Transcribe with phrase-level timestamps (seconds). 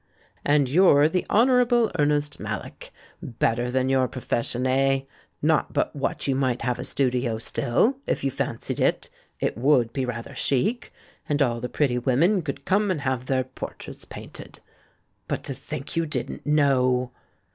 [0.43, 2.89] "And you're the Honourable Ernest Mallock.
[3.21, 5.01] Better than your profession, eh?
[5.43, 9.11] Not but what you might have a studio still, if you fancied it.
[9.39, 10.91] It would be rather chic.
[11.29, 14.59] And all the pretty women could come and have their portraits painted.
[15.27, 17.11] But, to think you didn't know!"